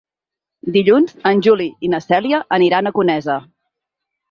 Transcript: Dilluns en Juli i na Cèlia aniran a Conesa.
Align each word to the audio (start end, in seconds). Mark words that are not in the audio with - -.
Dilluns 0.77 1.13
en 1.33 1.43
Juli 1.49 1.69
i 1.89 1.93
na 1.95 2.01
Cèlia 2.07 2.41
aniran 2.59 2.87
a 2.87 2.95
Conesa. 2.99 3.39